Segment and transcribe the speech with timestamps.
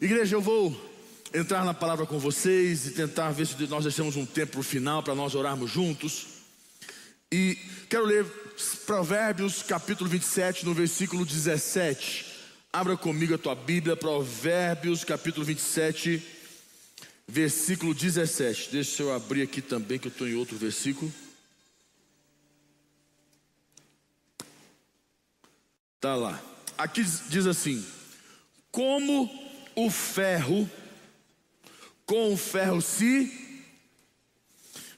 [0.00, 0.80] Igreja, eu vou
[1.34, 5.12] entrar na palavra com vocês e tentar ver se nós deixamos um tempo final para
[5.12, 6.26] nós orarmos juntos.
[7.32, 8.24] E quero ler
[8.86, 12.26] Provérbios capítulo 27, no versículo 17.
[12.72, 16.22] Abra comigo a tua Bíblia, Provérbios capítulo 27,
[17.26, 18.70] versículo 17.
[18.70, 21.12] Deixa eu abrir aqui também, que eu estou em outro versículo.
[26.00, 26.40] Tá lá.
[26.78, 27.84] Aqui diz assim:
[28.70, 29.47] Como
[29.78, 30.68] o ferro
[32.04, 33.32] com o ferro se.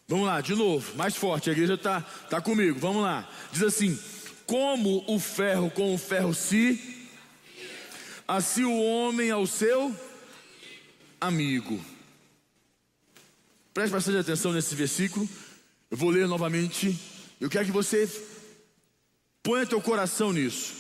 [0.09, 3.29] Vamos lá, de novo, mais forte, a igreja está tá comigo, vamos lá.
[3.53, 3.99] Diz assim:
[4.47, 6.99] Como o ferro com o ferro se.
[8.27, 9.95] Assim o homem ao seu
[11.21, 11.85] amigo.
[13.75, 15.29] Preste bastante atenção nesse versículo.
[15.91, 16.99] Eu vou ler novamente.
[17.39, 18.09] Eu quero que você
[19.43, 20.80] ponha teu coração nisso.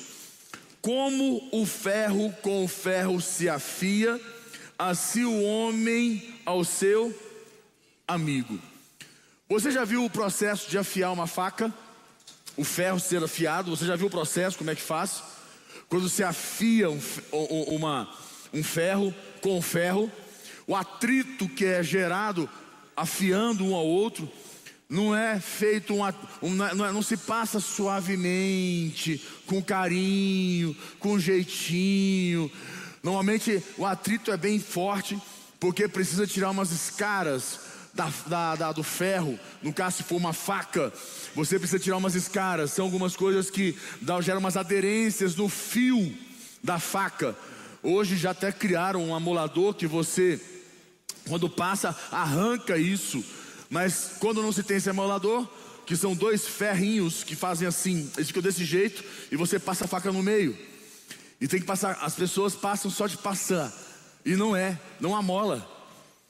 [0.80, 4.20] Como o ferro com o ferro se afia
[4.78, 7.14] assim o homem ao seu
[8.08, 8.58] amigo.
[9.48, 11.72] Você já viu o processo de afiar uma faca?
[12.56, 15.22] O ferro ser afiado, você já viu o processo, como é que faz?
[15.88, 17.00] Quando se afia um,
[17.68, 18.08] uma,
[18.52, 20.10] um ferro com um ferro,
[20.66, 22.48] o atrito que é gerado
[22.96, 24.30] afiando um ao outro,
[24.90, 26.02] não é feito um,
[26.42, 32.50] um não, é, não, se passa suavemente, com carinho, com jeitinho,
[33.02, 35.18] Normalmente o atrito é bem forte,
[35.58, 37.60] porque precisa tirar umas escaras
[37.94, 39.38] da, da, da, do ferro.
[39.62, 40.92] No caso, se for uma faca,
[41.34, 42.72] você precisa tirar umas escaras.
[42.72, 46.14] São algumas coisas que dá, geram umas aderências no fio
[46.62, 47.34] da faca.
[47.82, 50.38] Hoje já até criaram um amolador que você,
[51.26, 53.24] quando passa, arranca isso.
[53.70, 55.48] Mas quando não se tem esse amolador,
[55.86, 59.88] que são dois ferrinhos que fazem assim, eles ficam desse jeito, e você passa a
[59.88, 60.58] faca no meio.
[61.40, 63.72] E tem que passar, as pessoas passam só de passar.
[64.24, 65.66] E não é, não amola.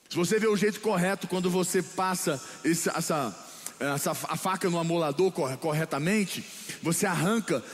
[0.08, 3.34] Se você vê o jeito correto quando você passa essa,
[3.80, 6.44] essa, a faca no amolador corretamente,
[6.82, 7.64] você arranca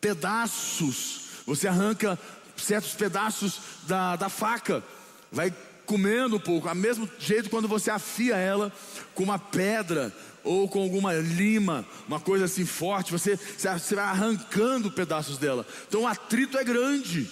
[0.00, 2.18] pedaços, você arranca
[2.56, 4.84] certos pedaços da, da faca,
[5.32, 5.52] vai
[5.86, 6.68] comendo um pouco.
[6.68, 8.72] A mesmo jeito quando você afia ela
[9.14, 10.12] com uma pedra
[10.42, 15.66] ou com alguma lima, uma coisa assim forte, você, você vai arrancando pedaços dela.
[15.88, 17.30] Então o atrito é grande,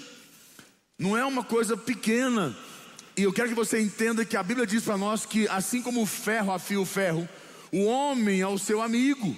[0.98, 2.56] não é uma coisa pequena.
[3.16, 6.02] E eu quero que você entenda que a Bíblia diz para nós que assim como
[6.02, 7.28] o ferro afia o ferro,
[7.70, 9.36] o homem é o seu amigo.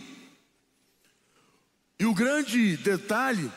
[1.99, 3.51] E o grande detalhe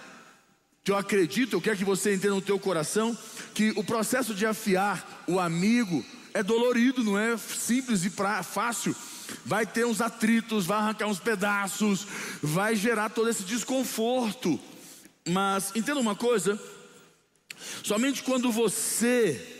[0.84, 3.18] que eu acredito, eu quero que você entenda no teu coração,
[3.54, 8.96] que o processo de afiar o amigo é dolorido, não é simples e pra, fácil
[9.46, 12.08] vai ter uns atritos, vai arrancar uns pedaços,
[12.42, 14.60] vai gerar todo esse desconforto.
[15.28, 16.62] Mas entenda uma coisa:
[17.84, 19.57] somente quando você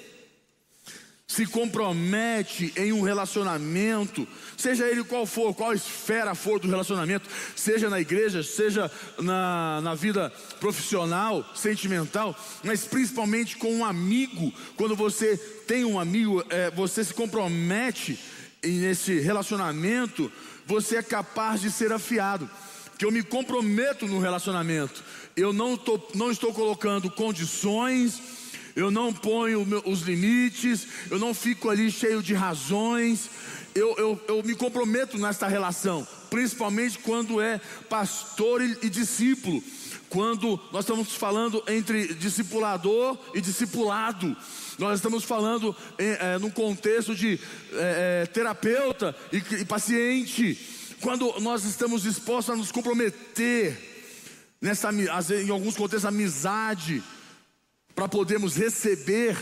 [1.28, 7.90] se compromete em um relacionamento, seja ele qual for, qual esfera for do relacionamento, seja
[7.90, 8.90] na igreja, seja
[9.20, 12.34] na, na vida profissional, sentimental,
[12.64, 15.36] mas principalmente com um amigo, quando você
[15.68, 18.18] tem um amigo, é, você se compromete
[18.64, 20.32] nesse relacionamento,
[20.66, 22.50] você é capaz de ser afiado.
[22.98, 25.04] Que eu me comprometo no relacionamento.
[25.36, 28.20] Eu não, tô, não estou colocando condições,
[28.78, 33.28] eu não ponho os limites, eu não fico ali cheio de razões.
[33.74, 39.64] Eu, eu, eu me comprometo nesta relação, principalmente quando é pastor e, e discípulo
[40.10, 44.38] quando nós estamos falando entre discipulador e discipulado.
[44.78, 47.40] Nós estamos falando é, é, num contexto de
[47.74, 50.96] é, terapeuta e, e paciente.
[51.02, 53.76] Quando nós estamos dispostos a nos comprometer
[54.62, 57.04] nessa, em alguns contextos, amizade,
[57.98, 59.36] para podermos receber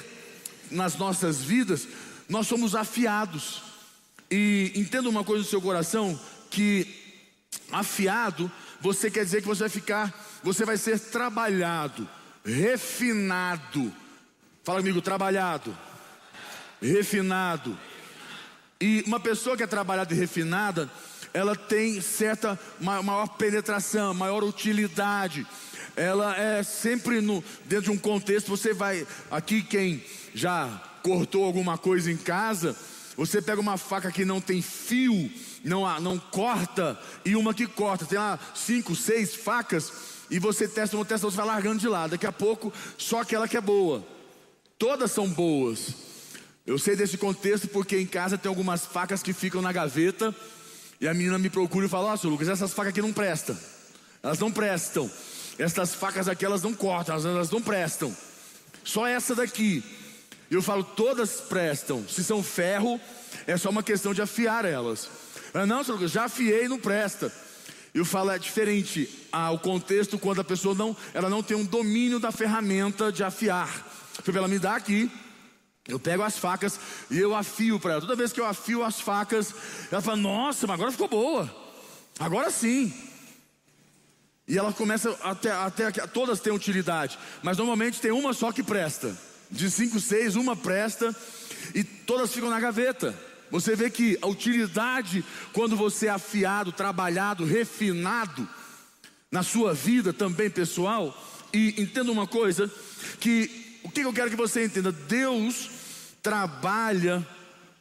[0.71, 1.85] nas nossas vidas,
[2.29, 3.61] nós somos afiados.
[4.31, 6.17] E entenda uma coisa no seu coração:
[6.49, 6.87] que
[7.69, 8.49] afiado,
[8.79, 12.07] você quer dizer que você vai ficar, você vai ser trabalhado,
[12.45, 13.93] refinado
[14.65, 15.77] Fala comigo, trabalhado,
[16.81, 17.77] refinado.
[18.81, 20.89] E uma pessoa que é trabalhada e refinada,
[21.31, 25.45] ela tem certa maior penetração, maior utilidade.
[25.95, 28.49] Ela é sempre no, dentro de um contexto.
[28.49, 30.03] Você vai aqui quem
[30.33, 32.75] já cortou alguma coisa em casa,
[33.15, 35.31] você pega uma faca que não tem fio,
[35.63, 38.05] não, não corta, e uma que corta.
[38.05, 39.93] Tem lá cinco, seis facas,
[40.29, 42.11] e você testa uma, testa, você vai largando de lado.
[42.11, 44.05] Daqui a pouco, só aquela que é boa.
[44.77, 45.93] Todas são boas.
[46.65, 50.35] Eu sei desse contexto porque em casa tem algumas facas que ficam na gaveta
[50.99, 53.55] e a menina me procura e fala: Ó, oh, Lucas, essas facas aqui não prestam.
[54.23, 55.09] Elas não prestam.
[55.57, 58.15] Essas facas aqui elas não cortam, elas, não prestam.
[58.83, 59.83] Só essa daqui.
[60.49, 62.07] Eu falo, todas prestam.
[62.07, 62.99] Se são ferro,
[63.47, 65.09] é só uma questão de afiar elas.
[65.53, 67.31] Ah, não, senhor, já afiei, não presta.
[67.93, 72.19] Eu falo, é diferente ao contexto quando a pessoa não, ela não tem um domínio
[72.19, 73.69] da ferramenta de afiar.
[74.21, 75.09] Foi ela me dá aqui,
[75.87, 76.79] eu pego as facas
[77.09, 78.01] e eu afio para ela.
[78.01, 79.53] Toda vez que eu afio as facas,
[79.91, 81.53] ela fala: Nossa, mas agora ficou boa.
[82.19, 82.93] Agora sim.
[84.47, 89.15] E ela começa até, até todas têm utilidade, mas normalmente tem uma só que presta.
[89.49, 91.15] De cinco, seis, uma presta
[91.73, 93.15] e todas ficam na gaveta.
[93.49, 98.47] Você vê que a utilidade, quando você é afiado, trabalhado, refinado
[99.31, 101.15] na sua vida também pessoal,
[101.53, 102.71] e entenda uma coisa:
[103.19, 104.91] que o que eu quero que você entenda?
[104.91, 105.69] Deus
[106.21, 107.25] trabalha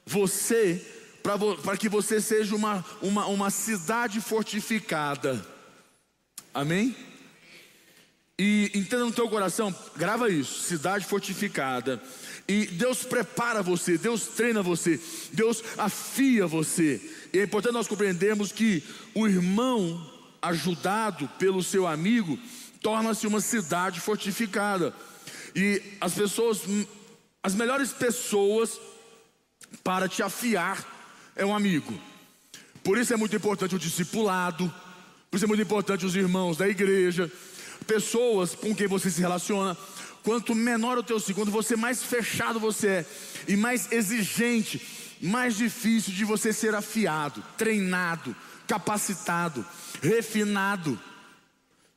[0.06, 0.84] você
[1.22, 5.53] para que você seja uma, uma, uma cidade fortificada.
[6.54, 6.94] Amém?
[8.38, 12.00] E entenda no teu coração, grava isso, cidade fortificada.
[12.48, 15.00] E Deus prepara você, Deus treina você,
[15.32, 17.00] Deus afia você.
[17.32, 18.82] E é importante nós compreendermos que
[19.14, 22.38] o irmão ajudado pelo seu amigo
[22.80, 24.94] torna-se uma cidade fortificada.
[25.56, 26.60] E as pessoas,
[27.42, 28.78] as melhores pessoas
[29.82, 31.98] para te afiar é um amigo.
[32.82, 34.72] Por isso é muito importante o discipulado,
[35.34, 37.28] por isso é muito importante os irmãos da igreja,
[37.88, 39.76] pessoas com quem você se relaciona.
[40.22, 43.06] Quanto menor o teu segundo, você mais fechado você é
[43.48, 44.80] e mais exigente,
[45.20, 48.32] mais difícil de você ser afiado, treinado,
[48.68, 49.66] capacitado,
[50.00, 50.96] refinado.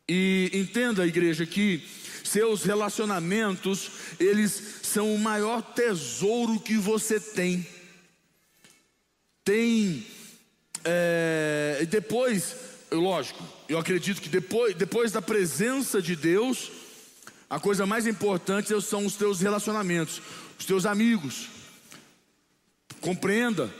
[0.09, 1.87] E entenda, igreja, que
[2.23, 7.67] seus relacionamentos, eles são o maior tesouro que você tem.
[9.45, 10.07] Tem,
[10.83, 16.71] é, depois, lógico, eu acredito que depois, depois da presença de Deus,
[17.49, 20.21] a coisa mais importante são os teus relacionamentos,
[20.59, 21.47] os teus amigos.
[22.99, 23.73] Compreenda,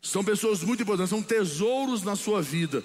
[0.00, 2.82] são pessoas muito importantes, são tesouros na sua vida.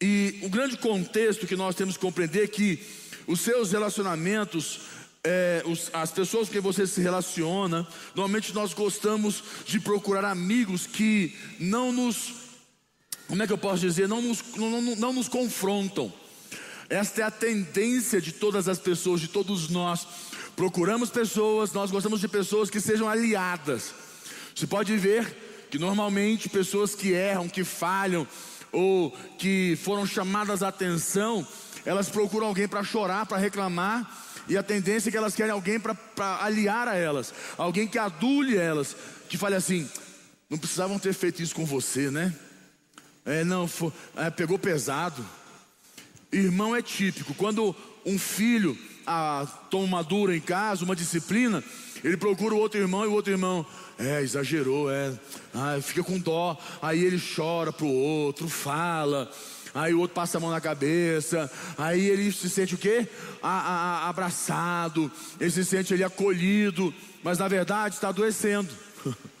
[0.00, 2.80] E o grande contexto que nós temos que compreender é que
[3.26, 4.80] os seus relacionamentos,
[5.24, 10.86] é, os, as pessoas com quem você se relaciona, normalmente nós gostamos de procurar amigos
[10.86, 12.32] que não nos,
[13.28, 16.12] como é que eu posso dizer, não nos, não, não, não nos confrontam.
[16.88, 20.06] Esta é a tendência de todas as pessoas, de todos nós.
[20.54, 23.92] Procuramos pessoas, nós gostamos de pessoas que sejam aliadas.
[24.54, 28.26] Você pode ver que normalmente pessoas que erram, que falham,
[28.72, 31.46] ou que foram chamadas a atenção,
[31.84, 35.80] elas procuram alguém para chorar, para reclamar, e a tendência é que elas querem alguém
[35.80, 35.96] para
[36.40, 38.96] aliar a elas, alguém que adule elas,
[39.28, 39.88] que fale assim:
[40.48, 42.32] não precisavam ter feito isso com você, né?
[43.26, 45.26] É, não, foi, é, pegou pesado.
[46.30, 47.34] Irmão é típico.
[47.34, 47.74] Quando
[48.04, 51.62] um filho ah, toma uma dura em casa, uma disciplina,
[52.04, 53.66] ele procura o outro irmão e o outro irmão,
[53.98, 55.12] é, exagerou, é,
[55.52, 56.56] ah, fica com dó.
[56.80, 59.30] Aí ele chora pro outro, fala.
[59.74, 63.06] Aí o outro passa a mão na cabeça, aí ele se sente o quê?
[63.42, 63.74] A, a,
[64.04, 68.72] a, abraçado, ele se sente ele acolhido, mas na verdade está adoecendo.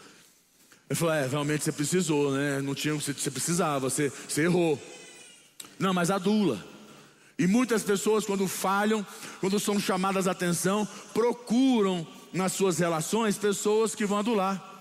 [0.88, 2.60] Ele falou: É, realmente você precisou, né?
[2.60, 4.80] Não tinha o que você precisava, você, você errou.
[5.78, 6.64] Não, mas adula.
[7.38, 9.06] E muitas pessoas, quando falham,
[9.40, 14.74] quando são chamadas a atenção, procuram nas suas relações pessoas que vão adular.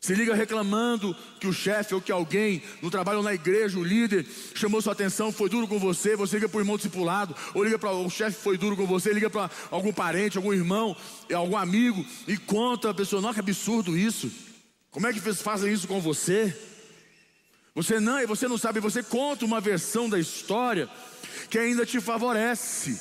[0.00, 3.84] Se liga reclamando que o chefe ou que alguém no trabalho ou na igreja, o
[3.84, 7.64] líder, chamou sua atenção, foi duro com você, você liga para o irmão discipulado, ou
[7.64, 10.96] liga para o chefe foi duro com você, liga para algum parente, algum irmão,
[11.34, 14.30] algum amigo, e conta a pessoa, nossa, que absurdo isso.
[14.90, 16.56] Como é que fazem isso com você?
[17.74, 20.88] Você não, você não sabe, você conta uma versão da história
[21.48, 23.00] que ainda te favorece.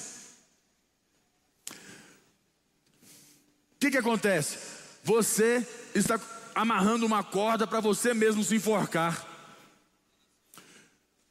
[3.78, 4.58] O que, que acontece?
[5.04, 5.66] Você
[5.96, 6.20] está
[6.54, 9.26] amarrando uma corda para você mesmo se enforcar.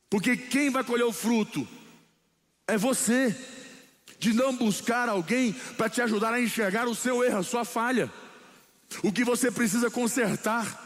[0.09, 1.67] Porque quem vai colher o fruto
[2.67, 3.37] é você,
[4.19, 8.13] de não buscar alguém para te ajudar a enxergar o seu erro, a sua falha,
[9.03, 10.85] o que você precisa consertar.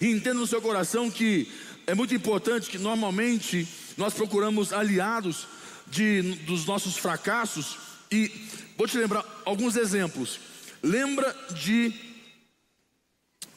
[0.00, 1.50] Entenda no seu coração que
[1.86, 5.46] é muito importante que normalmente nós procuramos aliados
[5.86, 7.76] de, dos nossos fracassos.
[8.10, 8.30] E
[8.76, 10.40] vou te lembrar alguns exemplos.
[10.82, 11.92] Lembra de,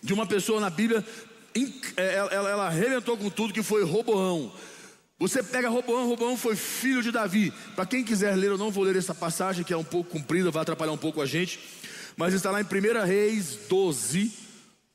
[0.02, 1.06] de uma pessoa na Bíblia,
[1.96, 4.52] é, ela, ela, ela arrebentou com tudo que foi Roboão.
[5.20, 7.54] Você pega Roboão, Roboão foi filho de Davi.
[7.76, 10.52] Para quem quiser ler, eu não vou ler essa passagem que é um pouco comprida,
[10.52, 11.60] vai atrapalhar um pouco a gente.
[12.16, 14.32] Mas está lá em 1 Reis 12,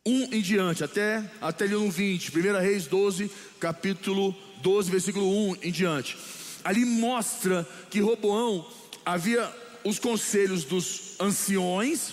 [0.06, 5.56] 1 em diante, até, até ali no 20, 1 Reis 12, capítulo 12, versículo 1
[5.62, 6.16] em diante.
[6.64, 8.66] Ali mostra que Roboão
[9.04, 9.50] havia
[9.84, 12.12] os conselhos dos anciões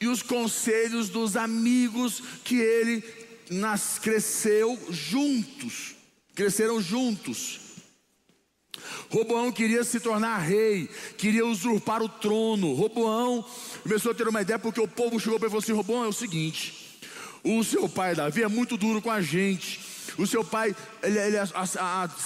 [0.00, 3.02] e os conselhos dos amigos que ele
[3.50, 5.94] nas, cresceu juntos,
[6.34, 7.60] cresceram juntos.
[9.10, 12.74] Roboão queria se tornar rei, queria usurpar o trono.
[12.74, 13.44] Roboão
[13.82, 16.04] começou a ter uma ideia porque o povo chegou para ele e falou assim: Roboão,
[16.04, 16.98] é o seguinte,
[17.42, 19.80] o seu pai Davi é muito duro com a gente.
[20.16, 21.36] O seu pai, ele, ele,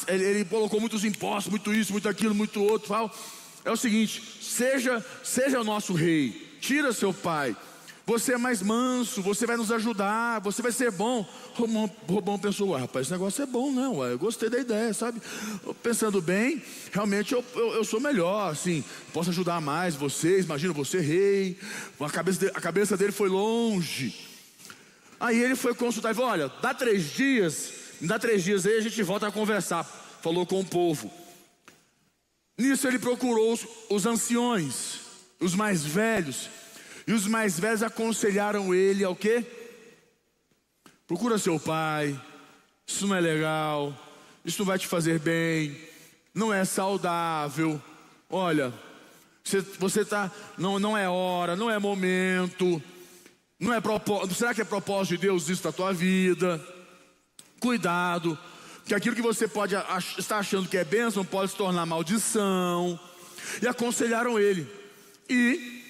[0.09, 2.95] ele, ele colocou muitos impostos, muito isso, muito aquilo, muito outro.
[3.65, 7.57] É o seguinte: seja, seja o nosso rei, tira seu pai.
[8.09, 11.29] Você é mais manso, você vai nos ajudar, você vai ser bom.
[11.53, 15.21] Romão, Romão pensou, ah, rapaz, esse negócio é bom, não, eu gostei da ideia, sabe?
[15.83, 21.01] Pensando bem, realmente eu, eu, eu, sou melhor, assim, posso ajudar mais vocês, imagina você
[21.01, 21.59] rei,
[22.01, 24.19] a cabeça, de, a cabeça dele foi longe.
[25.21, 28.79] Aí ele foi consultar e falou: olha, dá três dias, me dá três dias aí,
[28.79, 29.85] a gente volta a conversar.
[30.23, 31.13] Falou com o povo.
[32.57, 35.01] Nisso ele procurou os, os anciões,
[35.39, 36.49] os mais velhos,
[37.09, 39.43] e os mais velhos aconselharam ele ao quê?
[41.07, 42.21] Procura seu pai,
[42.87, 43.97] isso não é legal,
[44.45, 45.75] isso não vai te fazer bem,
[46.35, 47.83] não é saudável.
[48.29, 48.75] Olha,
[49.79, 52.83] você está, não, não é hora, não é momento,
[53.59, 54.35] não é propósito.
[54.35, 56.63] Será que é propósito de Deus isso da tua vida?
[57.59, 58.39] Cuidado,
[58.81, 59.75] porque aquilo que você pode
[60.19, 63.01] estar achando que é bênção pode se tornar maldição.
[63.63, 64.71] E aconselharam ele.
[65.27, 65.88] E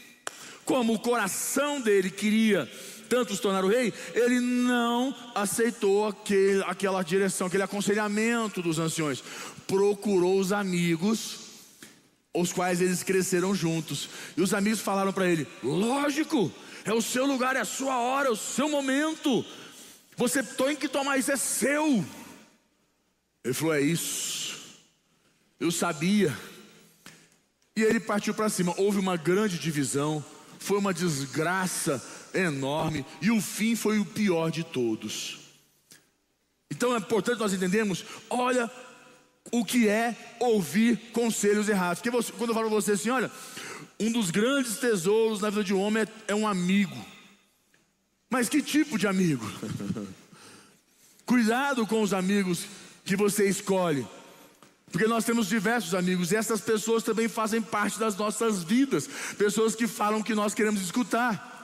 [0.68, 2.70] como o coração dele queria
[3.08, 9.24] tanto se tornar o rei, ele não aceitou aquele, aquela direção, aquele aconselhamento dos anciões.
[9.66, 11.38] Procurou os amigos,
[12.34, 14.10] os quais eles cresceram juntos.
[14.36, 16.52] E os amigos falaram para ele: lógico,
[16.84, 19.42] é o seu lugar, é a sua hora, é o seu momento.
[20.18, 22.04] Você tem que tomar isso, é seu.
[23.42, 24.54] Ele falou: é isso.
[25.58, 26.36] Eu sabia.
[27.74, 28.74] E ele partiu para cima.
[28.76, 30.22] Houve uma grande divisão
[30.58, 32.02] foi uma desgraça
[32.34, 35.38] enorme e o fim foi o pior de todos.
[36.70, 38.70] Então é importante nós entendermos, olha
[39.50, 42.00] o que é ouvir conselhos errados.
[42.00, 43.30] Porque você, quando eu falo para você assim, olha,
[43.98, 46.96] um dos grandes tesouros na vida de um homem é, é um amigo.
[48.30, 49.44] Mas que tipo de amigo?
[51.24, 52.66] Cuidado com os amigos
[53.04, 54.06] que você escolhe.
[54.90, 59.08] Porque nós temos diversos amigos e essas pessoas também fazem parte das nossas vidas.
[59.36, 61.56] Pessoas que falam que nós queremos escutar.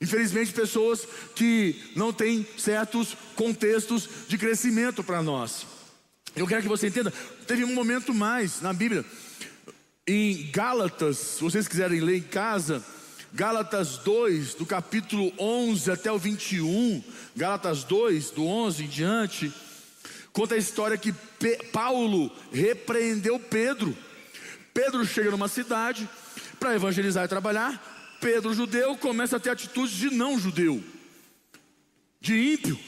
[0.00, 5.66] Infelizmente, pessoas que não têm certos contextos de crescimento para nós.
[6.34, 7.12] Eu quero que você entenda,
[7.46, 9.04] teve um momento mais na Bíblia,
[10.06, 12.84] em Gálatas, se vocês quiserem ler em casa,
[13.32, 17.02] Gálatas 2, do capítulo 11 até o 21,
[17.36, 19.52] Gálatas 2, do 11 em diante.
[20.32, 23.96] Conta a história que Pe Paulo repreendeu Pedro.
[24.72, 26.08] Pedro chega numa cidade
[26.58, 28.18] para evangelizar e trabalhar.
[28.20, 30.82] Pedro, judeu, começa a ter atitudes de não judeu,
[32.20, 32.78] de ímpio.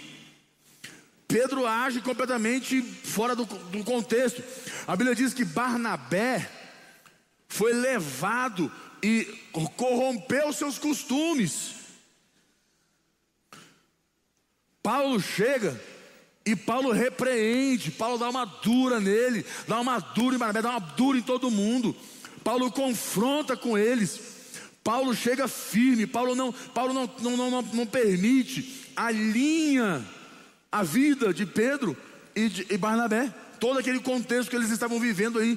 [1.26, 4.42] Pedro age completamente fora do, do contexto.
[4.87, 6.50] A Bíblia diz que Barnabé
[7.49, 8.70] foi levado
[9.02, 9.25] e
[9.76, 11.75] corrompeu seus costumes.
[14.82, 15.80] Paulo chega
[16.44, 20.80] e Paulo repreende, Paulo dá uma dura nele, dá uma dura em Barnabé, dá uma
[20.80, 21.94] dura em todo mundo.
[22.42, 24.32] Paulo confronta com eles.
[24.82, 30.04] Paulo chega firme, Paulo não, Paulo não, não, não, não, permite, alinha
[30.72, 31.96] a vida de Pedro
[32.34, 35.56] e, de, e Barnabé, todo aquele contexto que eles estavam vivendo aí,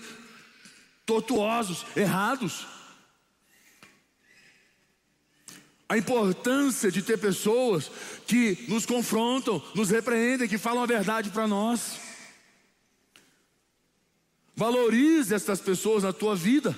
[1.08, 2.68] tortuosos, errados.
[5.88, 7.92] A importância de ter pessoas
[8.26, 12.00] que nos confrontam, nos repreendem, que falam a verdade para nós.
[14.56, 16.76] Valorize essas pessoas na tua vida.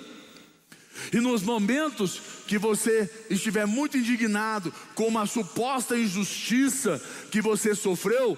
[1.14, 8.38] E nos momentos que você estiver muito indignado com uma suposta injustiça que você sofreu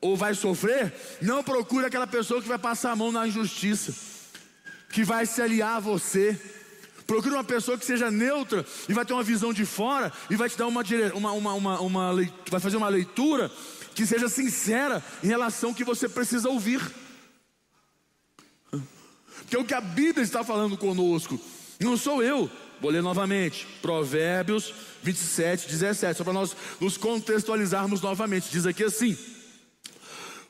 [0.00, 0.92] ou vai sofrer,
[1.22, 3.94] não procure aquela pessoa que vai passar a mão na injustiça,
[4.90, 6.38] que vai se aliar a você
[7.06, 10.48] Procure uma pessoa que seja neutra e vai ter uma visão de fora e vai
[10.48, 10.82] te dar uma,
[11.14, 13.50] uma, uma, uma, uma leitura, vai fazer uma leitura
[13.94, 16.80] que seja sincera em relação ao que você precisa ouvir.
[18.70, 21.38] Porque o que a Bíblia está falando conosco,
[21.78, 22.50] não sou eu.
[22.80, 28.48] Vou ler novamente, Provérbios 27, 17, só para nós nos contextualizarmos novamente.
[28.50, 29.16] Diz aqui assim: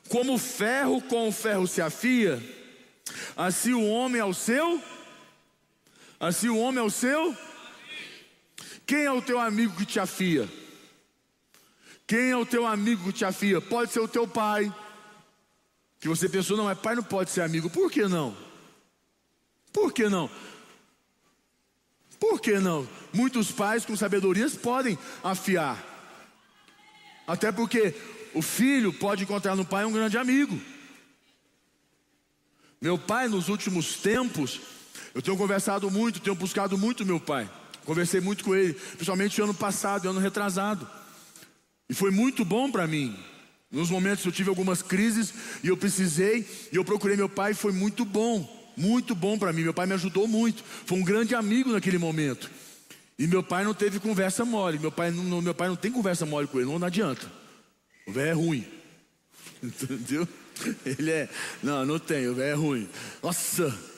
[0.09, 2.41] Como ferro com o ferro se afia,
[3.35, 4.81] assim o homem ao seu
[6.19, 7.35] Assim o homem é o seu?
[8.85, 10.49] Quem é o teu amigo que te afia?
[12.07, 13.59] Quem é o teu amigo que te afia?
[13.59, 14.73] Pode ser o teu pai.
[15.99, 17.69] Que você pensou, não, é pai não pode ser amigo.
[17.69, 18.37] Por que não?
[19.73, 20.29] Por que não?
[22.19, 22.87] Por que não?
[23.11, 25.83] Muitos pais com sabedorias podem afiar.
[27.27, 27.93] Até porque
[28.33, 30.59] o filho pode encontrar no pai um grande amigo.
[32.79, 34.61] Meu pai, nos últimos tempos,
[35.15, 37.49] eu tenho conversado muito, tenho buscado muito meu pai.
[37.85, 40.85] Conversei muito com ele, principalmente ano passado, ano retrasado.
[41.89, 43.17] E foi muito bom para mim.
[43.71, 47.71] Nos momentos eu tive algumas crises e eu precisei, e eu procurei meu pai, foi
[47.71, 49.63] muito bom, muito bom para mim.
[49.63, 52.51] Meu pai me ajudou muito, foi um grande amigo naquele momento.
[53.17, 54.77] E meu pai não teve conversa mole.
[54.77, 57.31] Meu pai não, meu pai não tem conversa mole com ele, não, não adianta.
[58.05, 58.67] O velho é ruim.
[59.63, 60.27] Entendeu?
[60.85, 61.29] Ele é.
[61.63, 62.89] Não, não tem, o velho é ruim.
[63.23, 63.94] Nossa!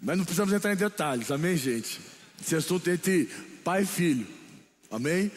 [0.00, 2.00] Mas não precisamos entrar em detalhes, amém, gente?
[2.40, 3.26] Esse assunto é entre
[3.64, 4.26] pai e filho,
[4.90, 5.30] amém?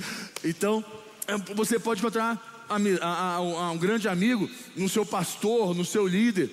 [0.44, 0.86] Então,
[1.28, 2.68] é, você pode encontrar
[3.74, 6.50] um grande amigo no seu pastor, no seu líder.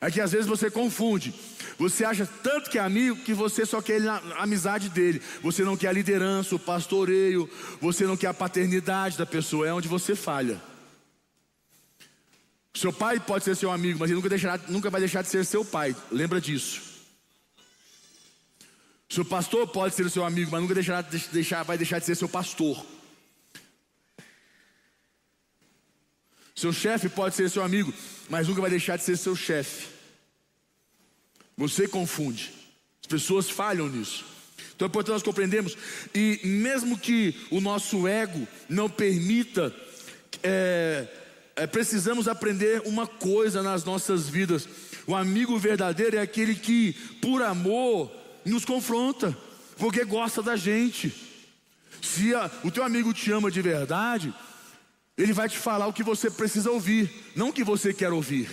[0.00, 1.34] É que às vezes você confunde.
[1.78, 5.20] Você acha tanto que é amigo que você só quer a amizade dele.
[5.42, 7.48] Você não quer a liderança, o pastoreio,
[7.80, 9.66] você não quer a paternidade da pessoa.
[9.66, 10.60] É onde você falha.
[12.74, 15.44] Seu pai pode ser seu amigo, mas ele nunca, deixará, nunca vai deixar de ser
[15.44, 15.96] seu pai.
[16.10, 16.82] Lembra disso.
[19.08, 22.14] Seu pastor pode ser seu amigo, mas nunca deixará de deixar, vai deixar de ser
[22.14, 22.84] seu pastor.
[26.54, 27.92] Seu chefe pode ser seu amigo,
[28.28, 29.88] mas nunca vai deixar de ser seu chefe.
[31.56, 32.52] Você confunde.
[33.00, 34.24] As pessoas falham nisso.
[34.74, 35.76] Então é importante nós compreendermos.
[36.14, 39.74] E mesmo que o nosso ego não permita
[40.42, 41.06] é,
[41.58, 44.68] é, precisamos aprender uma coisa nas nossas vidas:
[45.06, 48.10] o amigo verdadeiro é aquele que, por amor,
[48.44, 49.36] nos confronta,
[49.76, 51.12] porque gosta da gente.
[52.00, 54.32] Se a, o teu amigo te ama de verdade,
[55.16, 58.48] ele vai te falar o que você precisa ouvir, não o que você quer ouvir.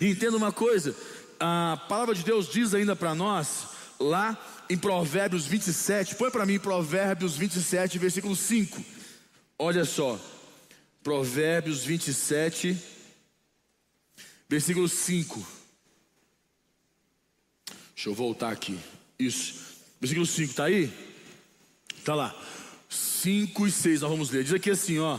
[0.00, 0.94] Entenda uma coisa:
[1.38, 3.68] a palavra de Deus diz ainda para nós,
[4.00, 4.36] lá
[4.68, 8.84] em Provérbios 27, põe para mim Provérbios 27, versículo 5.
[9.56, 10.18] Olha só.
[11.02, 12.76] Provérbios 27,
[14.48, 15.46] versículo 5.
[17.94, 18.78] Deixa eu voltar aqui.
[19.18, 19.76] Isso.
[20.00, 20.92] Versículo 5, está aí?
[21.96, 22.34] Está lá.
[22.88, 24.44] 5 e 6, nós vamos ler.
[24.44, 25.18] Diz aqui assim, ó.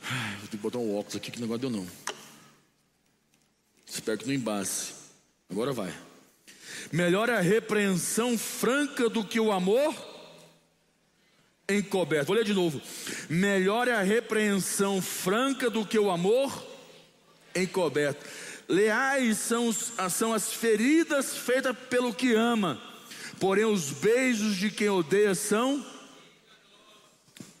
[0.00, 1.86] Vou ter que botar um óculos aqui que negócio deu não.
[3.86, 4.92] Espero que não embace.
[5.50, 5.94] Agora vai.
[6.90, 10.11] Melhor a repreensão franca do que o amor
[11.76, 12.26] encoberto.
[12.26, 12.80] Vou ler de novo.
[13.28, 16.66] Melhor é a repreensão franca do que o amor
[17.54, 18.24] encoberto.
[18.68, 22.80] Leais são, são as feridas feitas pelo que ama,
[23.38, 25.84] porém os beijos de quem odeia são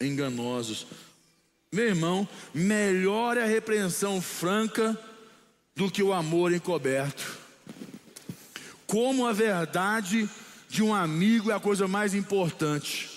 [0.00, 0.86] enganosos.
[1.70, 4.98] Meu irmão, melhor é a repreensão franca
[5.74, 7.38] do que o amor encoberto.
[8.86, 10.28] Como a verdade
[10.68, 13.11] de um amigo é a coisa mais importante.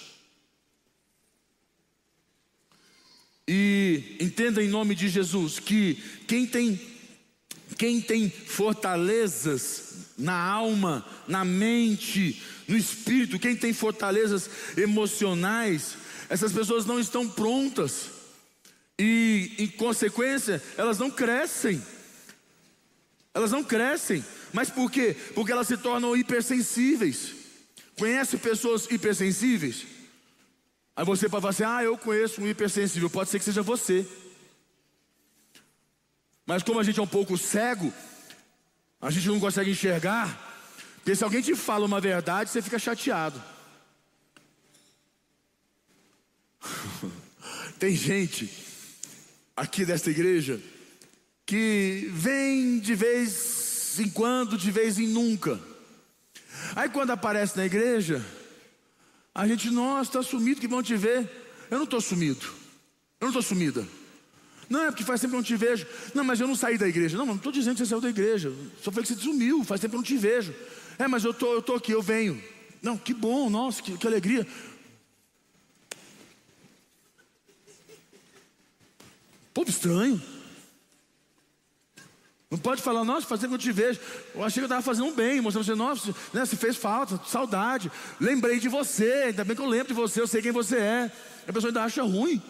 [3.48, 6.80] E entenda em nome de Jesus que quem tem
[7.78, 15.98] quem tem fortalezas na alma, na mente, no espírito, quem tem fortalezas emocionais,
[16.30, 18.12] essas pessoas não estão prontas.
[18.98, 21.82] E em consequência, elas não crescem.
[23.34, 24.24] Elas não crescem.
[24.54, 25.16] Mas por quê?
[25.34, 27.34] Porque elas se tornam hipersensíveis.
[27.98, 29.86] Conhece pessoas hipersensíveis?
[30.96, 33.10] Aí você pode falar assim: ah, eu conheço um hipersensível.
[33.10, 34.06] Pode ser que seja você.
[36.46, 37.92] Mas como a gente é um pouco cego,
[39.02, 40.44] a gente não consegue enxergar.
[40.98, 43.42] Porque se alguém te fala uma verdade, você fica chateado.
[47.78, 48.50] Tem gente
[49.56, 50.62] aqui desta igreja
[51.46, 55.60] que vem de vez em quando, de vez em nunca.
[56.76, 58.26] Aí quando aparece na igreja,
[59.36, 61.30] a gente, nossa, está sumido, que vão te ver.
[61.70, 62.46] Eu não estou sumido.
[63.20, 63.86] Eu não estou sumida.
[64.70, 65.86] Não, é porque faz tempo que eu não te vejo.
[66.14, 67.18] Não, mas eu não saí da igreja.
[67.18, 68.54] Não, não estou dizendo que você saiu da igreja.
[68.82, 70.56] Só falei que você sumiu, faz tempo que eu não te vejo.
[70.98, 72.42] É, mas eu tô, estou tô aqui, eu venho.
[72.82, 74.48] Não, que bom, nossa, que, que alegria.
[79.54, 80.22] Povo estranho.
[82.50, 84.00] Não pode falar, nossa, faz tempo que eu te vejo.
[84.34, 87.20] Eu achei que eu estava fazendo um bem, mostrando você, nossa, né, se fez falta,
[87.28, 87.92] saudade.
[88.20, 91.12] Lembrei de você, ainda bem que eu lembro de você, eu sei quem você é.
[91.48, 92.42] A pessoa ainda acha ruim.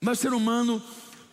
[0.00, 0.82] Mas o ser humano,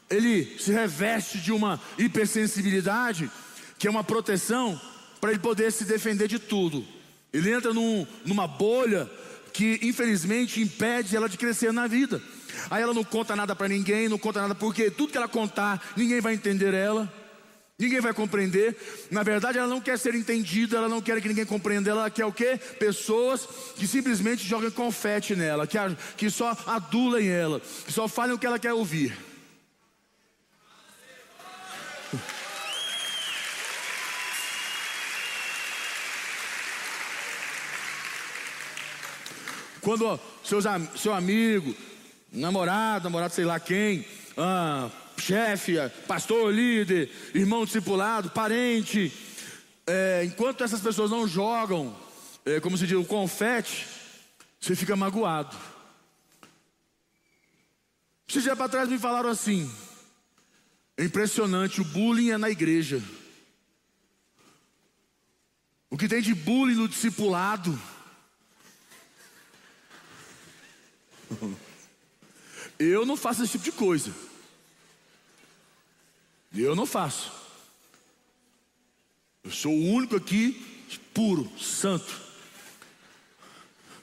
[0.09, 3.29] ele se reveste de uma hipersensibilidade,
[3.77, 4.79] que é uma proteção,
[5.19, 6.85] para ele poder se defender de tudo.
[7.31, 9.09] Ele entra num, numa bolha
[9.51, 12.21] que, infelizmente, impede ela de crescer na vida.
[12.69, 15.81] Aí ela não conta nada para ninguém, não conta nada porque tudo que ela contar,
[15.95, 17.11] ninguém vai entender ela.
[17.77, 18.77] Ninguém vai compreender.
[19.11, 21.91] Na verdade, ela não quer ser entendida, ela não quer que ninguém compreenda.
[21.91, 22.57] Ela quer o quê?
[22.79, 25.77] Pessoas que simplesmente jogam confete nela, que,
[26.15, 29.17] que só adulem ela, que só falem o que ela quer ouvir.
[39.81, 40.63] Quando seus,
[40.95, 41.75] seu amigo,
[42.31, 44.05] namorado, namorado sei lá quem,
[44.37, 45.75] ah, chefe,
[46.07, 49.11] pastor, líder, irmão discipulado, parente,
[49.87, 51.95] é, enquanto essas pessoas não jogam,
[52.45, 53.87] é, como se diz, o confete,
[54.59, 55.55] você fica magoado.
[58.27, 59.71] Esses dias para trás me falaram assim:
[60.97, 63.01] é impressionante, o bullying é na igreja.
[65.89, 67.79] O que tem de bullying no discipulado?
[72.79, 74.11] Eu não faço esse tipo de coisa.
[76.53, 77.31] Eu não faço.
[79.43, 80.75] Eu sou o único aqui
[81.15, 82.21] puro, santo.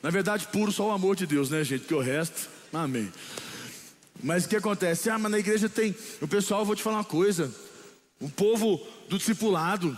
[0.02, 1.84] Na verdade, puro só o amor de Deus, né, gente?
[1.84, 3.12] Que o resto, amém.
[4.20, 5.10] Mas o que acontece?
[5.10, 5.94] Ah, mas na igreja tem.
[6.20, 7.54] O pessoal, eu vou te falar uma coisa.
[8.18, 9.96] O povo do discipulado.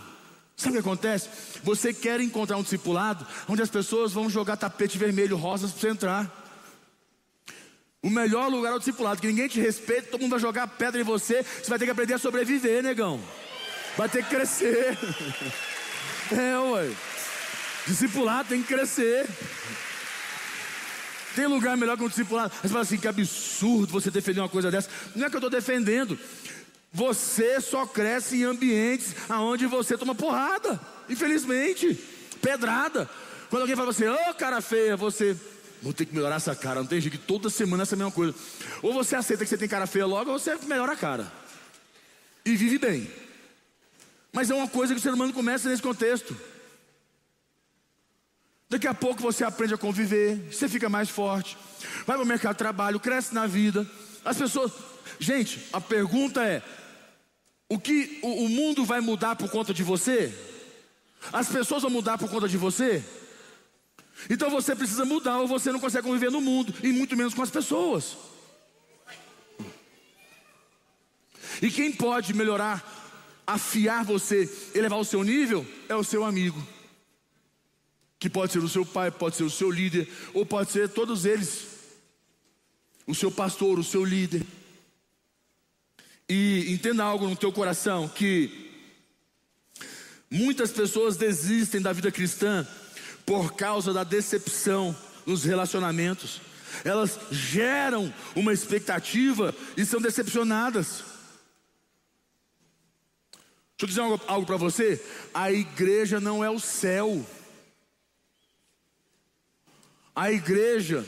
[0.57, 1.29] Sabe o que acontece?
[1.63, 5.89] Você quer encontrar um discipulado onde as pessoas vão jogar tapete vermelho, rosas para você
[5.89, 6.44] entrar.
[8.05, 11.01] O melhor lugar é o discipulado, que ninguém te respeita, todo mundo vai jogar pedra
[11.01, 13.19] em você, você vai ter que aprender a sobreviver, negão.
[13.97, 14.95] Vai ter que crescer.
[16.31, 16.89] É, ué.
[17.85, 19.27] Discipulado tem que crescer.
[21.35, 22.51] Tem lugar melhor que um discipulado.
[22.59, 24.89] Você fala assim, que absurdo você defender uma coisa dessa.
[25.15, 26.17] Não é que eu estou defendendo.
[26.91, 30.81] Você só cresce em ambientes onde você toma porrada.
[31.07, 31.93] Infelizmente.
[32.41, 33.07] Pedrada.
[33.51, 35.37] Quando alguém fala assim, ô oh, cara feia, você
[35.85, 36.79] Vou ter que melhorar essa cara.
[36.79, 38.33] Não tem jeito que toda semana é essa mesma coisa.
[38.81, 41.31] Ou você aceita que você tem cara feia logo, ou você melhora a cara.
[42.43, 43.07] E vive bem.
[44.33, 46.35] Mas é uma coisa que o ser humano começa nesse contexto.
[48.67, 51.55] Daqui a pouco você aprende a conviver, você fica mais forte,
[52.07, 53.87] vai para o mercado de trabalho, cresce na vida.
[54.25, 54.71] As pessoas.
[55.19, 56.63] Gente, a pergunta é:
[57.69, 60.33] o que o, o mundo vai mudar por conta de você?
[61.31, 63.05] As pessoas vão mudar por conta de você?
[64.29, 67.41] Então você precisa mudar ou você não consegue conviver no mundo e muito menos com
[67.41, 68.17] as pessoas.
[71.61, 72.83] E quem pode melhorar,
[73.45, 76.61] afiar você, elevar o seu nível é o seu amigo.
[78.19, 81.25] Que pode ser o seu pai, pode ser o seu líder, ou pode ser todos
[81.25, 81.67] eles.
[83.05, 84.41] O seu pastor, o seu líder.
[86.27, 88.71] E entenda algo no teu coração que
[90.29, 92.67] muitas pessoas desistem da vida cristã
[93.25, 96.41] por causa da decepção nos relacionamentos.
[96.83, 101.03] Elas geram uma expectativa e são decepcionadas.
[103.77, 107.25] Deixa eu dizer algo, algo para você: a igreja não é o céu.
[110.15, 111.05] A igreja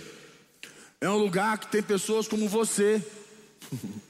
[0.99, 3.01] é um lugar que tem pessoas como você.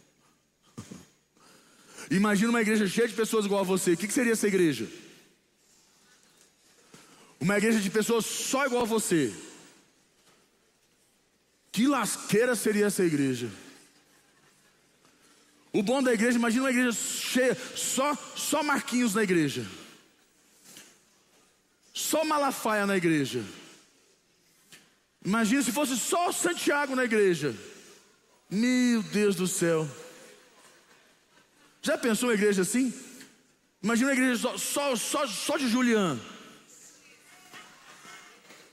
[2.09, 3.93] Imagina uma igreja cheia de pessoas igual a você.
[3.93, 4.87] O que seria essa igreja?
[7.39, 9.33] Uma igreja de pessoas só igual a você.
[11.71, 13.49] Que lasqueira seria essa igreja?
[15.71, 19.65] O bom da igreja, imagina uma igreja cheia, só, só Marquinhos na igreja.
[21.93, 23.43] Só Malafaia na igreja.
[25.23, 27.55] Imagina se fosse só Santiago na igreja.
[28.49, 29.87] Meu Deus do céu.
[31.81, 32.93] Já pensou uma igreja assim?
[33.83, 36.36] Imagina uma igreja só, só, só, só de Juliano.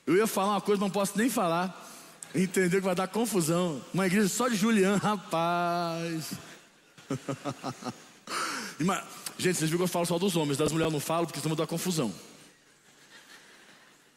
[0.07, 1.83] Eu ia falar uma coisa, mas não posso nem falar.
[2.35, 3.83] Entendeu que vai dar confusão.
[3.93, 6.33] Uma igreja só de Juliano, rapaz.
[9.39, 11.41] Gente, vocês viram que eu falo só dos homens, das mulheres eu não falo porque
[11.41, 12.13] senão dá confusão.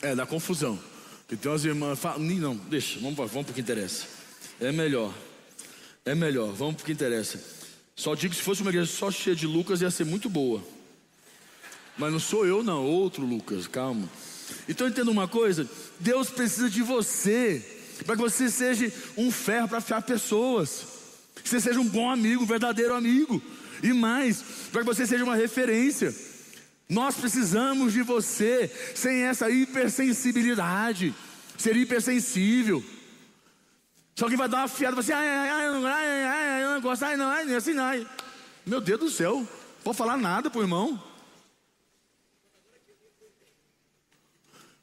[0.01, 0.79] É, dá confusão.
[1.31, 4.05] Então as irmãs falam, não, deixa, vamos, vamos para o que interessa.
[4.59, 5.13] É melhor.
[6.05, 7.39] É melhor, vamos para o que interessa.
[7.95, 10.63] Só digo que se fosse uma igreja só cheia de Lucas, ia ser muito boa.
[11.97, 14.07] Mas não sou eu, não, outro Lucas, calma.
[14.67, 17.63] Então entenda uma coisa: Deus precisa de você
[18.05, 20.85] para que você seja um ferro para afiar pessoas,
[21.41, 23.41] que você seja um bom amigo, um verdadeiro amigo,
[23.81, 26.13] e mais, para que você seja uma referência.
[26.89, 31.13] Nós precisamos de você sem essa hipersensibilidade,
[31.57, 32.83] ser hipersensível.
[34.15, 37.03] Se alguém vai dar uma fiada, você, ai, ai, ai, ai, ai, eu não gosto,
[37.03, 38.07] ai, não, ai, assim, ai.
[38.65, 39.47] Meu Deus do céu, não
[39.83, 41.01] pode falar nada pro irmão.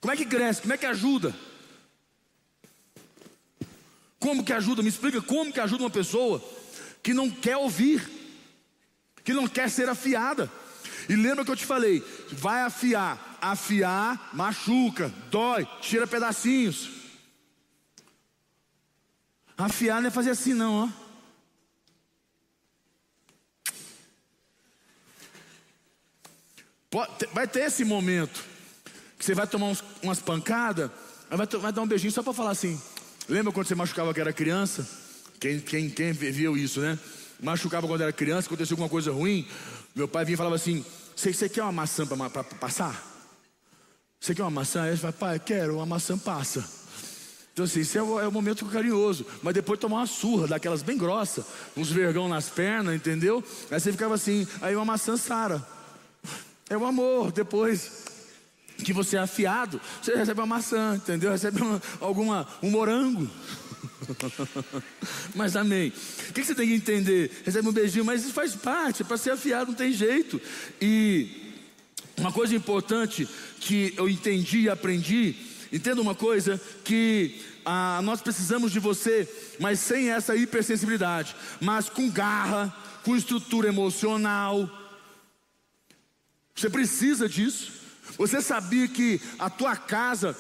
[0.05, 0.61] Como é que cresce?
[0.61, 1.35] Como é que ajuda?
[4.19, 4.83] Como que ajuda?
[4.83, 6.45] Me explica como que ajuda uma pessoa
[7.03, 8.07] que não quer ouvir,
[9.25, 10.53] que não quer ser afiada.
[11.09, 16.91] E lembra que eu te falei: vai afiar, afiar machuca, dói, tira pedacinhos.
[19.57, 20.93] Afiar não é fazer assim, não,
[26.93, 27.07] ó.
[27.33, 28.53] Vai ter esse momento
[29.25, 30.91] você vai tomar uns, umas pancadas,
[31.31, 32.79] vai, vai, dar um beijinho só para falar assim.
[33.27, 34.87] Lembra quando você machucava que era criança?
[35.41, 36.99] Quem, quem, quem viu isso, né?
[37.41, 39.49] Machucava quando era criança, aconteceu alguma coisa ruim.
[39.95, 40.85] Meu pai vinha e falava assim:
[41.17, 43.03] Você quer uma maçã para passar?
[44.21, 44.83] Você quer uma maçã?
[44.83, 46.63] Aí ele fala: Pai, quero, uma maçã passa.
[47.55, 49.25] Então, assim, isso é o, é o momento carinhoso.
[49.43, 53.43] Mas depois tomar uma surra, daquelas bem grossas, uns vergão nas pernas, entendeu?
[53.71, 55.67] Aí você ficava assim: Aí uma maçã sara.
[56.69, 57.33] É o amor.
[57.33, 58.04] Depois
[58.83, 61.31] que você é afiado, você recebe uma maçã, entendeu?
[61.31, 63.31] Recebe uma, alguma, um morango.
[65.35, 65.93] mas amém.
[66.31, 67.31] O que você tem que entender?
[67.45, 70.41] Recebe um beijinho, mas isso faz parte, para ser afiado não tem jeito.
[70.81, 71.55] E
[72.17, 73.29] uma coisa importante
[73.61, 75.37] que eu entendi e aprendi,
[75.73, 82.11] entenda uma coisa, que ah, nós precisamos de você, mas sem essa hipersensibilidade, mas com
[82.11, 84.69] garra, com estrutura emocional,
[86.55, 87.84] você precisa disso.
[88.17, 90.37] Você sabia que a tua casa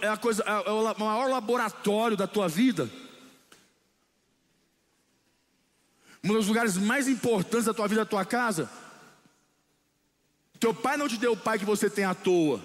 [0.00, 2.90] é, a coisa, é o maior laboratório da tua vida?
[6.24, 8.70] Um dos lugares mais importantes da tua vida é a tua casa.
[10.58, 12.64] Teu pai não te deu o pai que você tem à toa.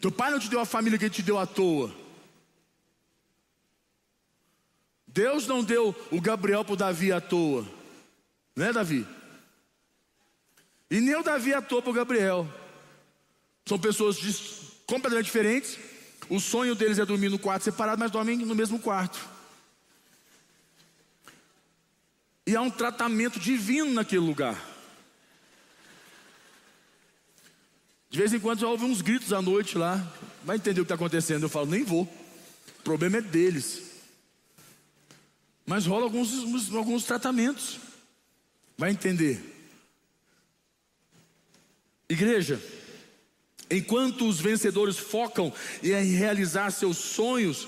[0.00, 1.94] Teu pai não te deu a família que ele te deu à toa.
[5.06, 7.66] Deus não deu o Gabriel para o Davi à toa.
[8.56, 9.06] Né, Davi?
[10.92, 12.46] E nem o Davi atou para o Gabriel.
[13.64, 14.18] São pessoas
[14.84, 15.78] completamente diferentes.
[16.28, 19.18] O sonho deles é dormir no quarto separado, mas dormem no mesmo quarto.
[22.46, 24.62] E há um tratamento divino naquele lugar.
[28.10, 29.96] De vez em quando já ouve uns gritos à noite lá.
[30.44, 31.44] Vai entender o que está acontecendo.
[31.44, 32.02] Eu falo, nem vou.
[32.02, 33.92] O problema é deles.
[35.64, 37.78] Mas rola alguns, alguns tratamentos.
[38.76, 39.51] Vai entender.
[42.12, 42.60] Igreja,
[43.70, 47.66] enquanto os vencedores focam em realizar seus sonhos,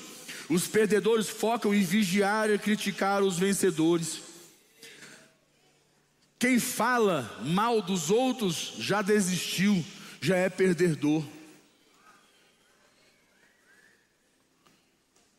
[0.50, 4.20] os perdedores focam em vigiar e criticar os vencedores.
[6.38, 9.82] Quem fala mal dos outros já desistiu,
[10.20, 11.24] já é perdedor.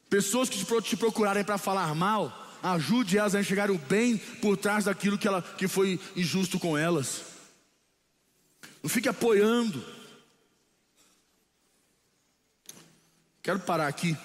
[0.09, 4.85] Pessoas que te procurarem para falar mal, ajude elas a enxergar o bem por trás
[4.85, 7.34] daquilo que, ela, que foi injusto com elas.
[8.85, 9.83] Não fique apoiando.
[13.41, 14.15] Quero parar aqui.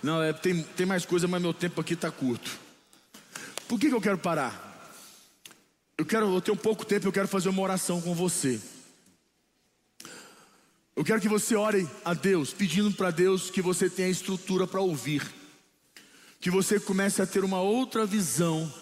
[0.00, 2.48] Não, é, tem, tem mais coisa, mas meu tempo aqui está curto.
[3.66, 4.94] Por que, que eu quero parar?
[5.98, 8.60] Eu quero, eu tenho pouco tempo, eu quero fazer uma oração com você.
[10.94, 14.80] Eu quero que você ore a Deus, pedindo para Deus que você tenha estrutura para
[14.80, 15.28] ouvir,
[16.40, 18.72] que você comece a ter uma outra visão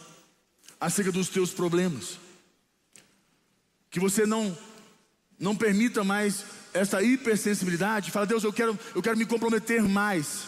[0.79, 2.23] acerca dos teus problemas
[3.95, 4.59] que você não
[5.39, 8.11] não permita mais essa hipersensibilidade.
[8.11, 10.47] Fala, Deus, eu quero, eu quero me comprometer mais,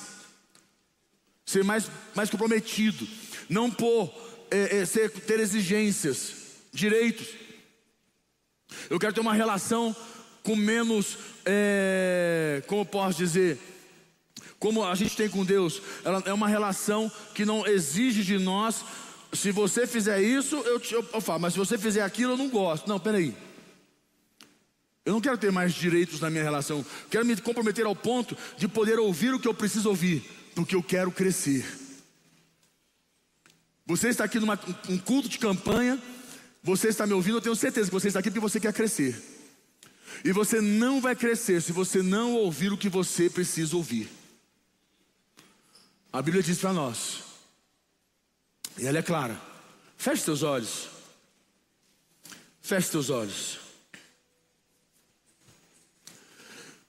[1.44, 3.06] ser mais, mais comprometido,
[3.48, 4.12] não por
[4.50, 6.32] é, é, ser, ter exigências,
[6.72, 7.28] direitos.
[8.90, 9.94] Eu quero ter uma relação
[10.42, 13.60] com menos, é, como posso dizer,
[14.58, 15.80] como a gente tem com Deus.
[16.04, 18.84] Ela é uma relação que não exige de nós
[19.32, 22.36] se você fizer isso, eu, te, eu, eu falo, mas se você fizer aquilo, eu
[22.36, 22.88] não gosto.
[22.88, 23.34] Não, peraí.
[25.04, 26.84] Eu não quero ter mais direitos na minha relação.
[27.10, 30.82] Quero me comprometer ao ponto de poder ouvir o que eu preciso ouvir, porque eu
[30.82, 31.64] quero crescer.
[33.86, 34.52] Você está aqui num
[34.88, 36.00] um culto de campanha,
[36.62, 39.22] você está me ouvindo, eu tenho certeza que você está aqui porque você quer crescer.
[40.24, 44.08] E você não vai crescer se você não ouvir o que você precisa ouvir.
[46.12, 47.25] A Bíblia diz para nós
[48.78, 49.40] e ela é clara.
[49.96, 50.88] Feche seus olhos.
[52.60, 53.58] Feche seus olhos.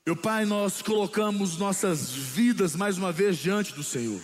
[0.06, 4.22] Meu Pai, nós colocamos nossas vidas mais uma vez diante do Senhor.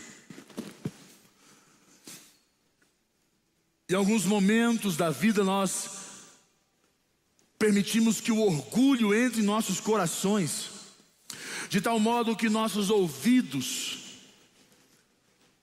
[3.89, 5.89] Em alguns momentos da vida nós
[7.60, 10.69] permitimos que o orgulho entre em nossos corações,
[11.69, 14.02] de tal modo que nossos ouvidos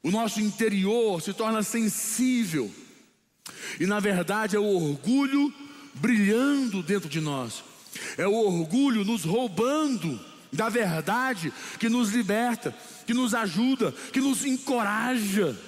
[0.02, 2.70] o nosso interior se torna sensível.
[3.78, 5.52] E na verdade é o orgulho
[5.94, 7.62] brilhando dentro de nós.
[8.16, 10.18] É o orgulho nos roubando
[10.52, 12.74] da verdade que nos liberta,
[13.06, 15.58] que nos ajuda, que nos encoraja.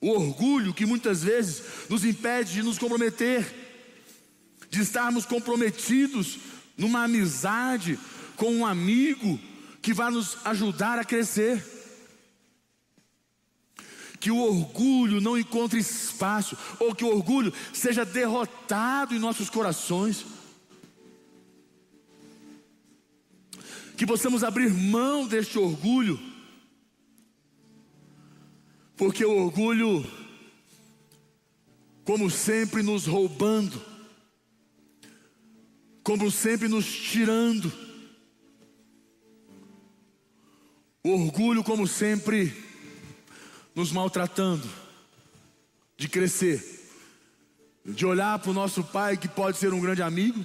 [0.00, 3.46] O orgulho que muitas vezes nos impede de nos comprometer,
[4.70, 6.38] de estarmos comprometidos
[6.76, 7.98] numa amizade
[8.36, 9.38] com um amigo
[9.82, 11.64] que vai nos ajudar a crescer.
[14.18, 20.26] Que o orgulho não encontre espaço, ou que o orgulho seja derrotado em nossos corações.
[23.96, 26.30] Que possamos abrir mão deste orgulho
[29.00, 30.04] porque o orgulho,
[32.04, 33.82] como sempre, nos roubando,
[36.04, 37.72] como sempre, nos tirando.
[41.02, 42.54] O orgulho, como sempre,
[43.74, 44.68] nos maltratando,
[45.96, 46.62] de crescer,
[47.84, 50.44] de olhar para o nosso pai, que pode ser um grande amigo,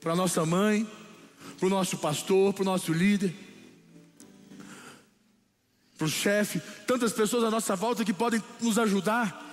[0.00, 0.86] para nossa mãe,
[1.58, 3.34] para o nosso pastor, para o nosso líder
[5.98, 9.44] para o chefe, tantas pessoas à nossa volta que podem nos ajudar,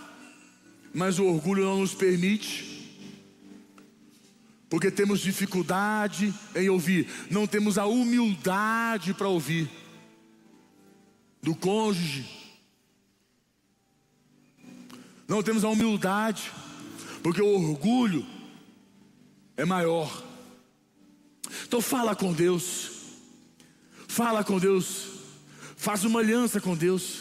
[0.93, 2.85] mas o orgulho não nos permite,
[4.69, 9.67] porque temos dificuldade em ouvir, não temos a humildade para ouvir
[11.45, 12.27] do cônjuge,
[15.27, 16.51] não temos a humildade,
[17.23, 18.25] porque o orgulho
[19.55, 20.23] é maior.
[21.63, 22.91] Então fala com Deus,
[24.07, 25.15] fala com Deus
[25.85, 27.19] Faz uma aliança com Deus.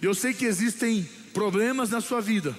[0.00, 2.56] Eu sei que existem problemas na sua vida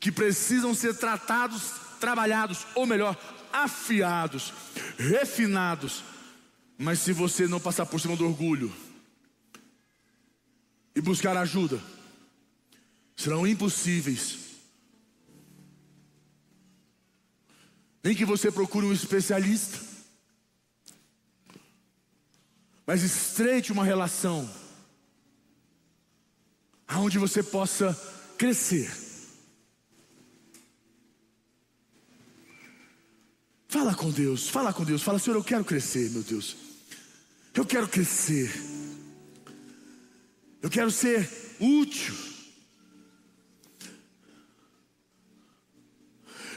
[0.00, 3.16] que precisam ser tratados, trabalhados, ou melhor,
[3.52, 4.52] afiados,
[4.98, 6.02] refinados.
[6.82, 8.74] Mas se você não passar por cima do orgulho
[10.94, 11.80] e buscar ajuda,
[13.16, 14.38] serão impossíveis.
[18.02, 19.92] Nem que você procure um especialista
[22.86, 24.48] mas estreite uma relação
[26.86, 27.94] aonde você possa
[28.36, 28.92] crescer.
[33.68, 36.61] Fala com Deus, fala com Deus, fala, Senhor, eu quero crescer, meu Deus.
[37.54, 38.52] Eu quero crescer.
[40.62, 41.28] Eu quero ser
[41.60, 42.14] útil.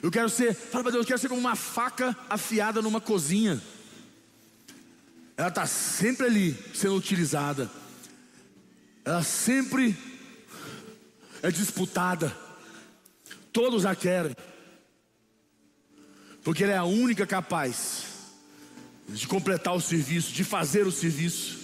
[0.01, 3.62] Eu quero ser, fala para Deus, eu quero ser como uma faca afiada numa cozinha
[5.38, 7.69] ela está sempre ali sendo utilizada,
[9.03, 9.97] ela sempre
[11.41, 12.36] é disputada,
[13.51, 14.36] todos a querem,
[16.43, 18.04] porque ela é a única capaz
[19.07, 21.59] de completar o serviço, de fazer o serviço.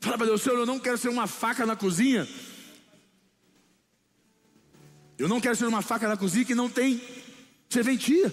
[0.00, 2.28] Fala para Deus, Senhor, eu não quero ser uma faca na cozinha.
[5.18, 7.00] Eu não quero ser uma faca na cozinha que não tem
[7.68, 8.32] serventia.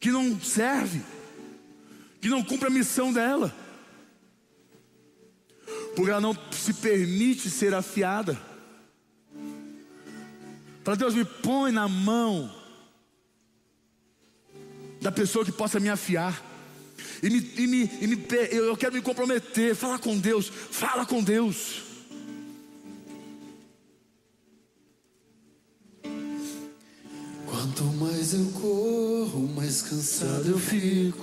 [0.00, 1.02] que não serve,
[2.20, 3.54] que não cumpre a missão dela,
[5.94, 8.47] porque ela não se permite ser afiada.
[10.88, 12.50] Para Deus me põe na mão
[15.02, 16.42] da pessoa que possa me afiar.
[17.22, 21.22] E, me, e, me, e me, eu quero me comprometer, falar com Deus, fala com
[21.22, 21.82] Deus.
[27.44, 31.22] Quanto mais eu corro, mais cansado eu fico.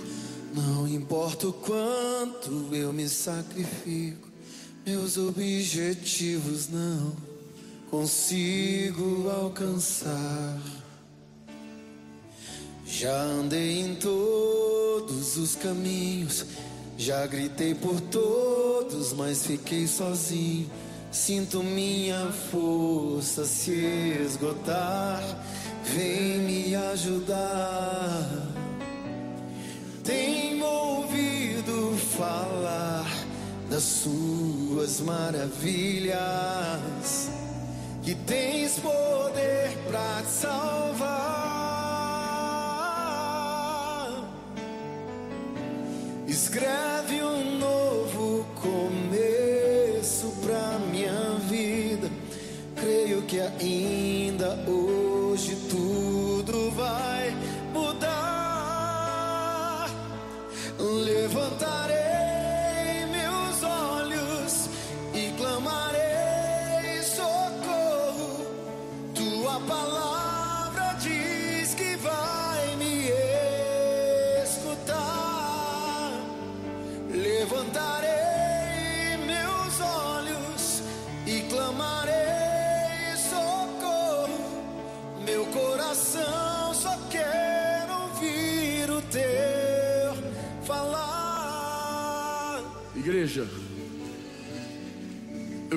[0.54, 4.30] Não importa o quanto eu me sacrifico,
[4.86, 7.35] meus objetivos não
[7.90, 10.60] consigo alcançar.
[12.86, 16.46] Já andei em todos os caminhos,
[16.98, 20.70] já gritei por todos, mas fiquei sozinho.
[21.12, 23.72] Sinto minha força se
[24.26, 25.24] esgotar
[25.94, 28.30] vem me ajudar.
[30.04, 33.06] Tenho ouvido falar
[33.70, 36.20] das suas maravilhas,
[38.06, 41.26] que tens poder para salvar.
[46.28, 52.08] Escreve um novo começo pra minha vida.
[52.76, 54.05] Creio que ainda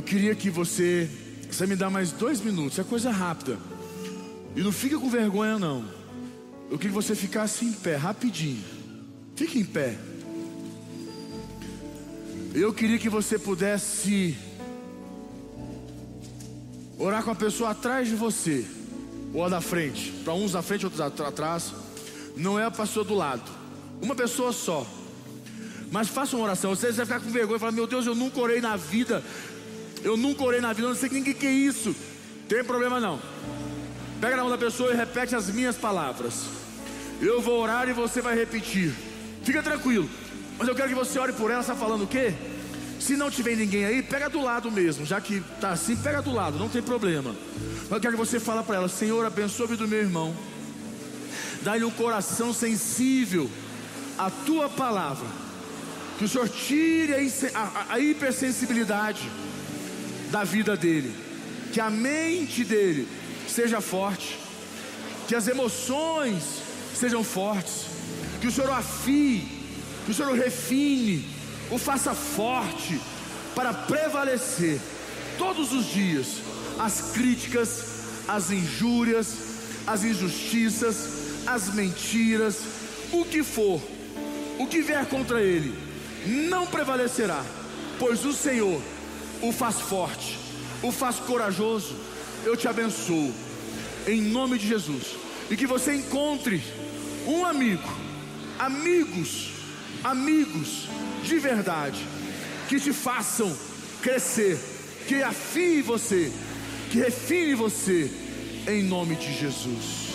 [0.08, 1.08] queria que você.
[1.50, 3.58] Você me dá mais dois minutos, é coisa rápida.
[4.56, 5.84] E não fica com vergonha, não.
[6.70, 8.62] Eu queria que você ficasse em pé, rapidinho.
[9.36, 9.96] Fique em pé.
[12.54, 14.36] Eu queria que você pudesse
[16.98, 18.66] orar com a pessoa atrás de você,
[19.32, 20.10] ou a da frente.
[20.24, 21.72] Para uns à frente, outros atrás.
[22.36, 23.50] Não é a pessoa do lado.
[24.02, 24.86] Uma pessoa só.
[25.90, 26.74] Mas faça uma oração.
[26.74, 29.22] Você vai ficar com vergonha e falar: Meu Deus, eu nunca orei na vida.
[30.02, 30.86] Eu nunca orei na vida.
[30.86, 31.94] Eu não sei ninguém que é isso.
[32.48, 33.20] Tem problema não.
[34.20, 36.44] Pega na mão da pessoa e repete as minhas palavras.
[37.20, 38.92] Eu vou orar e você vai repetir.
[39.42, 40.08] Fica tranquilo.
[40.58, 41.60] Mas eu quero que você ore por ela.
[41.60, 42.34] Está falando o quê?
[42.98, 45.06] Se não tiver ninguém aí, pega do lado mesmo.
[45.06, 46.58] Já que está assim, pega do lado.
[46.58, 47.34] Não tem problema.
[47.82, 50.34] Mas eu quero que você fale para ela: Senhor, abençoe do meu irmão.
[51.62, 53.50] Dá-lhe um coração sensível
[54.16, 55.26] à tua palavra
[56.18, 59.30] que o Senhor tire a, a, a hipersensibilidade
[60.30, 61.14] da vida dele.
[61.72, 63.08] Que a mente dele
[63.48, 64.38] seja forte.
[65.26, 66.42] Que as emoções
[66.94, 67.86] sejam fortes.
[68.40, 69.46] Que o Senhor o afie.
[70.04, 71.24] Que o Senhor o refine.
[71.70, 73.00] O faça forte.
[73.54, 74.80] Para prevalecer
[75.36, 76.48] todos os dias
[76.78, 77.84] as críticas,
[78.28, 79.36] as injúrias,
[79.86, 82.58] as injustiças, as mentiras,
[83.12, 83.80] o que for,
[84.58, 85.74] o que vier contra ele
[86.26, 87.44] não prevalecerá,
[87.98, 88.80] pois o Senhor
[89.42, 90.38] o faz forte,
[90.82, 91.94] o faz corajoso.
[92.44, 93.32] Eu te abençoo,
[94.06, 95.16] em nome de Jesus,
[95.50, 96.62] e que você encontre
[97.26, 97.88] um amigo,
[98.58, 99.50] amigos,
[100.04, 100.88] amigos
[101.24, 101.98] de verdade,
[102.68, 103.54] que te façam
[104.02, 104.58] crescer,
[105.06, 106.32] que afie você,
[106.90, 108.10] que refine você,
[108.66, 110.07] em nome de Jesus.